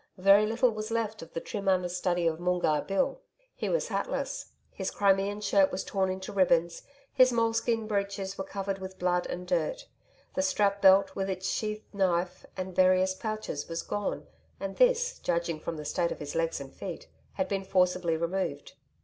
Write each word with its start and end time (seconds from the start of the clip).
Very 0.17 0.47
little 0.47 0.71
was 0.71 0.89
left 0.89 1.21
of 1.21 1.33
the 1.33 1.39
trim 1.39 1.67
understudy 1.67 2.25
of 2.25 2.39
Moongarr 2.39 2.87
Bill. 2.87 3.21
He 3.53 3.69
was 3.69 3.89
hatless; 3.89 4.53
his 4.71 4.89
Crimean 4.89 5.41
shirt 5.41 5.71
was 5.71 5.83
torn 5.83 6.09
into 6.09 6.33
ribbons; 6.33 6.81
his 7.13 7.31
moleskin 7.31 7.85
breeches 7.85 8.35
were 8.35 8.43
covered 8.43 8.79
with 8.79 8.97
blood 8.97 9.27
and 9.27 9.45
dirt; 9.47 9.85
the 10.33 10.41
strap 10.41 10.81
belt, 10.81 11.13
with 11.15 11.29
its 11.29 11.47
sheath 11.47 11.83
knife 11.93 12.47
and 12.57 12.75
various 12.75 13.13
pouches, 13.13 13.67
was 13.69 13.83
gone, 13.83 14.25
and 14.59 14.77
this, 14.77 15.19
judging 15.19 15.59
from 15.59 15.77
the 15.77 15.85
state 15.85 16.11
of 16.11 16.17
his 16.17 16.33
legs 16.33 16.59
and 16.59 16.73
feet, 16.73 17.07
had 17.33 17.47
been 17.47 17.63
forcibly 17.63 18.17
removed. 18.17 18.73